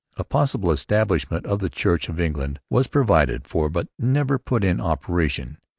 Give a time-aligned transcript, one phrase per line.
[0.17, 4.81] A possible establishment of the Church of England was provided for but never put in
[4.81, 5.59] operation.